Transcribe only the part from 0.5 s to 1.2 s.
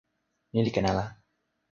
ni li ken ala.